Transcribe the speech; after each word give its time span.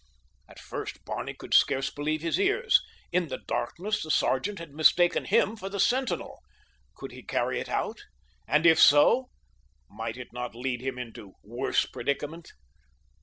At 0.49 0.57
first 0.57 1.05
Barney 1.05 1.35
could 1.35 1.53
scarce 1.53 1.91
believe 1.91 2.23
his 2.23 2.39
ears. 2.39 2.81
In 3.11 3.27
the 3.27 3.37
darkness 3.37 4.01
the 4.01 4.09
sergeant 4.09 4.57
had 4.57 4.71
mistaken 4.73 5.25
him 5.25 5.55
for 5.55 5.69
the 5.69 5.79
sentinel! 5.79 6.39
Could 6.95 7.11
he 7.11 7.21
carry 7.21 7.59
it 7.59 7.69
out? 7.69 7.99
And 8.47 8.65
if 8.65 8.79
so 8.79 9.29
might 9.87 10.17
it 10.17 10.33
not 10.33 10.55
lead 10.55 10.81
him 10.81 10.97
into 10.97 11.33
worse 11.43 11.85
predicament? 11.85 12.51